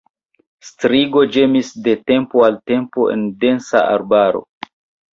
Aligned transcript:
Strigo 0.69 1.23
ĝemis 1.35 1.69
de 1.89 1.95
tempo 2.13 2.43
al 2.49 2.59
tempo 2.75 3.09
en 3.19 3.31
densa 3.47 3.87
arbaro. 3.97 4.47